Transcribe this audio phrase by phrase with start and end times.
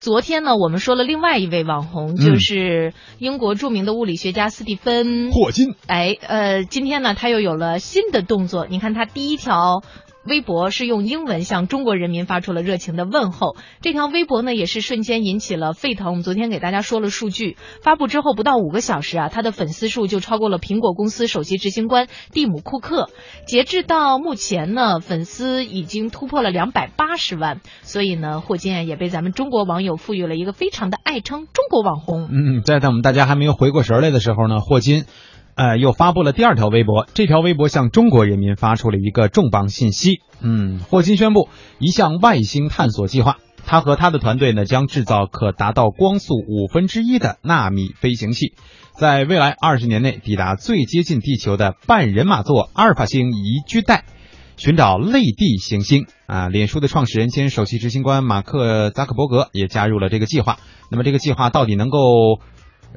[0.00, 5.74] 昨天呢，我们说了另外一位网红，就是英国著名的物理学家斯蒂芬霍金。
[5.86, 8.66] 哎，呃，今天呢，他又有了新的动作。
[8.66, 9.82] 你看，他第一条。
[10.26, 16.08] 微博是用英文向中国人民发出了热情的问候，这条微博呢也是瞬间引起了沸腾。
[16.08, 23.08] 我们昨天给大家说了数据，发布之后不到五个小时啊，他的粉丝数就超过了苹果公司首席执行官蒂姆·库克。
[23.46, 32.28] 截至到目前呢，粉丝已经突破了两百八十万，所以呢，霍金也被咱们中国网友赋予了一个非常的爱称“中国网红”。
[32.30, 35.04] 嗯，在在我们大家还没有回过神来的时候呢，霍金。
[35.60, 37.06] 呃，又发布了第二条微博。
[37.12, 40.22] 这条微博向中国人民发出了一个重磅信息。
[40.40, 43.36] 嗯，霍金宣布一项外星探索计划。
[43.66, 48.54] 他和他的团队呢，将制造可达到光速五分之一的纳米飞行器，
[48.98, 54.04] 在未来二十年内抵达最接近地球的半人马座阿尔法星宜居带，
[54.56, 56.06] 寻找类地行星。
[56.26, 60.56] 啊，脸书的创始人兼首席执行官马克扎克伯格也加入了这个计划。
[60.90, 61.98] 那么，这个计划到底能够？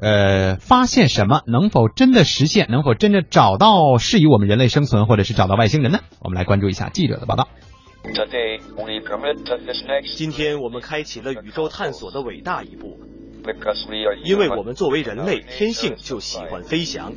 [0.00, 1.42] 呃，发现什么？
[1.46, 2.66] 能否真的实现？
[2.68, 6.00] 能否真的找到适宜我们人类生存，或者是找到外星人呢？
[6.20, 7.48] 我们来关注一下记者的报道。
[10.14, 13.00] 今天我们开启了宇宙探索的伟大一步，
[14.24, 17.12] 因为我们作为人类，天性就喜欢飞翔。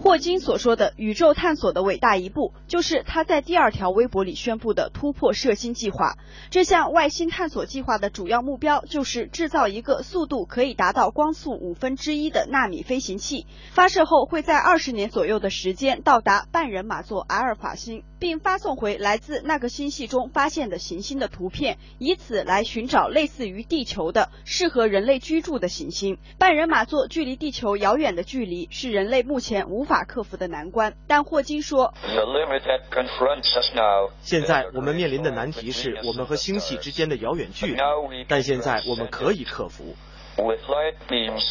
[0.00, 6.16] 霍金所说的宇宙探索的伟大一步，就是他在第二条微博里宣布的突破射星计划。
[6.50, 26.18] 这项外星探索计划的主要目标就是制造一个速度可以达到光速五分之一的纳米飞行器，发射后会在二十年左右的时间到达半人马座阿尔法星，并发送回来自那个星系中发现的行星的图片，以此来寻找类似于地球的适合人类居住的行星。
[26.38, 29.87] 半人马座距离地球遥远的距离是人类目前无。
[29.88, 31.94] 无法克服的难关，但霍金说，
[34.20, 37.80] 现在我们面临的难题是我们和星系之间的遥远距离，
[38.28, 39.96] 但现在我们可以克服。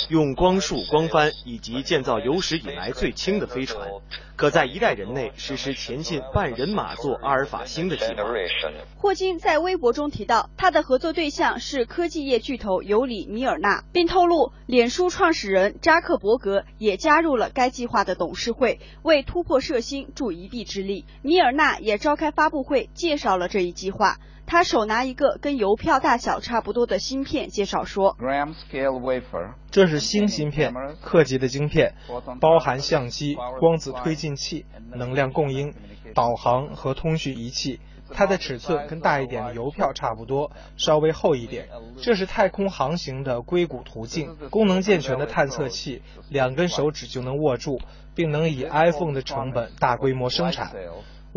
[0.10, 3.88] 用光束、光帆以及建造有史以来最轻的飞船，
[4.36, 8.24] 可在一代人内实施前进半人马座阿尔法星的计划。
[8.96, 21.06] 霍金在微博中提到，他的合作对象是科技业巨头尤里·米尔纳，并透露，脸书创始人扎克伯格也加入了该计划的董事会，为突破射星助一臂之力。
[21.22, 24.18] 米尔纳也召开发布会，介绍了这一计划。
[24.48, 28.16] 他手拿一个跟邮票大小差不多的芯片，介绍说
[29.70, 31.96] ：“这是新芯片，客级的晶片，
[32.40, 34.66] 包含相机、光子推进器、
[34.96, 35.74] 能量供应、
[36.16, 37.82] 导航和通讯仪器。
[38.10, 41.68] 它的尺寸跟大一点的邮票差不多，稍微厚一点。
[41.98, 47.82] 这是太空航行的硅谷途径，功能健全的探测器，两根手指就能握住，
[48.16, 50.72] 并能以 iPhone 的成本大规模生产。”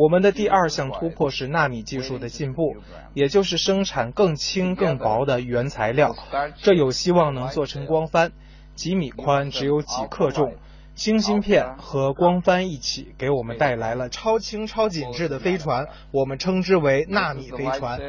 [0.01, 2.75] 我们的第二项突破是纳米技术的进步，
[3.13, 6.17] 也就是生产更轻更薄的原材料，
[6.57, 8.33] 这有希望能做成光帆，
[8.75, 10.55] 几米宽，只有几克重。
[10.95, 18.01] 新芯片和光帆一起，给我们带来了超轻超紧致的飞船，我们称之为纳米飞船。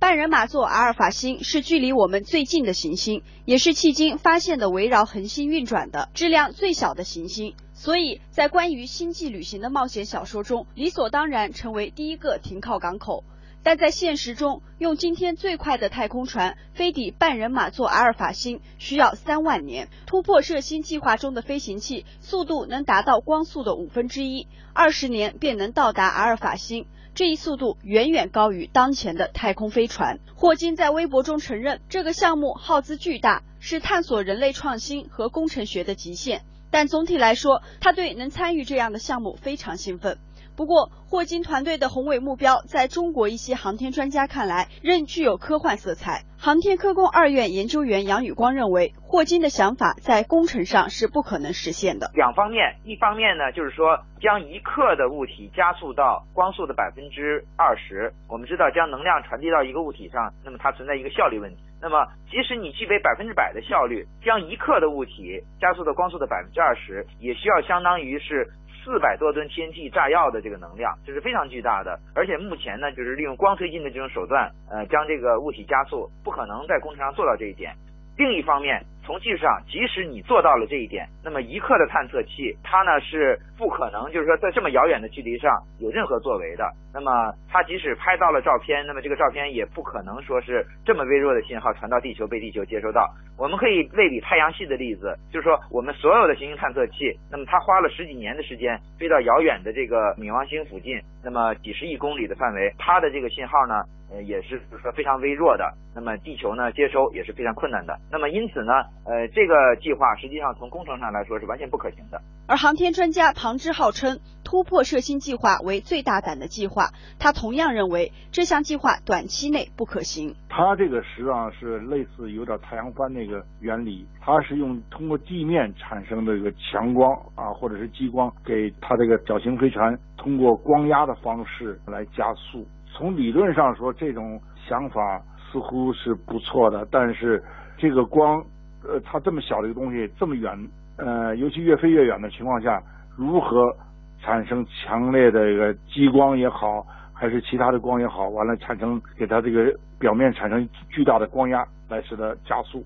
[0.00, 13.24] 半人马座阿尔法星是距离我们最近的行星，也是迄今发现的围绕恒星运转的质量最小的行星，所以在关于星际旅行的冒险小说中，理所当然成为第一个停靠港口。
[13.62, 19.90] 但在现实中，用今天最快的太空船飞抵半人马座阿尔法星需要三万年。
[20.06, 26.86] 突破射星计划中的飞行器速度能达到光速的五分之一，二十年便能到达阿尔法星。
[27.20, 30.20] 这一速度远远高于当前的太空飞船。
[30.34, 36.40] 霍金在微博中承认，这个项目耗资巨大，是探索人类创新和工程学的极限。
[36.70, 40.16] 但总体来说，他对能参与这样的项目非常兴奋。
[40.60, 46.24] 不过，霍金团队的宏伟目标，在中国一些航天专家看来，仍具有科幻色彩。
[46.36, 52.10] 航天科工二院研究员杨宇光认为，霍金的想法在工程上是不可能实现的。
[52.12, 58.12] 两方面，一方面呢，就是说将一克的物体加速到光速的百分之二十。
[58.28, 61.62] 我们知道，将能量传递到一个物体上，那么它存在一个效率问题。
[61.80, 68.46] 那么，即使你具备百分之百的效率，将一克的物体加速到光速的百分之二十，也需要相当于是。
[68.84, 71.98] 四百多吨 TNT 炸药的这个能量，这是非常巨大的。
[72.14, 77.74] 而且目前呢，就是利用光推进的这种手段，呃，将这个物体加速，不可能在工程上做到这一点。
[78.16, 86.70] 另一方面，从技术上，即使你做到了这一点，那么一克的探测器，它呢是不可能，就是说在这么遥远的距离上有任何作为的。
[86.94, 93.04] 那么它即使拍到了照片，那么这个照片也不可能说是这么微弱的信号传到地球被地球接收到。
[93.36, 103.82] 我们可以类比太阳系的例子，就是说我们所有的行星探测器，那么它花了十几年的时间飞到遥远的这个冥王星附近，那么几十亿公里的范围，它的这个信号呢？
[104.12, 112.20] 呃，也是说非常微弱的，那么地球呢接收也是非常困难的，那么因此呢，呃，这个计划实际上从工程上来说是完全不可行的。
[112.46, 120.34] 而航天专家庞之浩称，突破射星计划为最大胆的计划，他同样认为这项计划短期内不可行。
[120.48, 132.66] 他这个实际上是类似有点太阳帆那个原理，它是用通过地面产生的一个强光啊，或者是激光，给它这个小型飞船通过光压的方式来加速。
[132.92, 137.42] 从理论上说，这种想法似乎是不错的，但是
[137.78, 138.44] 这个光，
[138.84, 140.56] 呃，它这么小的一个东西，这么远，
[140.96, 142.82] 呃，尤其越飞越远的情况下，
[143.16, 143.74] 如何
[144.22, 152.84] 产生强烈的一个激光也好，还是其他的光也好，完了产生给它这个表面产生巨大的光压来使它加速，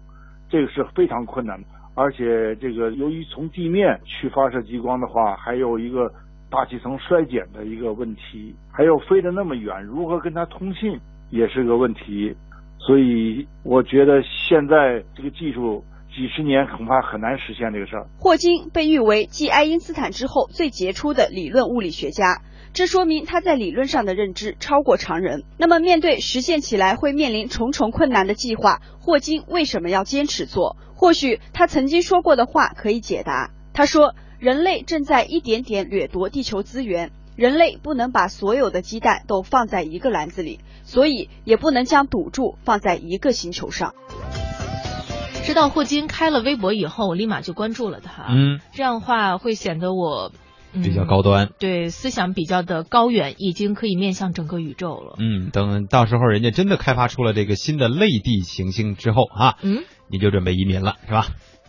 [0.48, 1.66] 这个是非常困难的。
[1.94, 6.12] 而且这个由于从地面去发射激光的话，还有一个。
[6.50, 10.96] 大气层衰减的一个问题，还有飞得那么远，如何跟它通信
[11.30, 12.32] 也是个问题。
[12.86, 18.06] 所以我觉得现在这个技术几十年恐怕很难实现这个事儿。
[18.18, 22.42] 霍金被誉为继爱因斯坦之后最杰出的理论物理学家，
[22.72, 25.44] 这说明他在理论上的认知超过常人。
[25.58, 30.76] 那么面对实现起来会面临重重困难的计划，霍金为什么要坚持做？
[30.94, 33.50] 或许他曾经说过的话可以解答。
[33.72, 34.14] 他说。
[34.40, 43.94] 人类正在一点点掠夺地球资源，人类不能把所有的鸡蛋都放在一个篮子里，所以也不能将赌注放在一个星球上。
[45.42, 48.26] 知道霍金开了微博以后，我立马就关注了他。
[48.30, 50.32] 嗯，这样的话会显得我
[50.72, 55.16] 比较高端，对思想比较的高远，已经可以面向整个宇宙了。
[55.18, 61.26] 嗯，等到时候人家真的开发出了这个新的类地行星之后啊，嗯，你就准备移民了，是吧？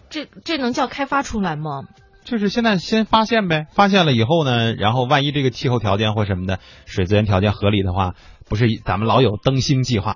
[0.09, 1.81] 这这能叫开发出来吗？
[2.23, 8.15] 就是现在先发现呗，发现了以后呢，然后万一这个气候条件或什么的水资源条件合理的话，
[8.47, 10.13] 不是咱们老有登星计划，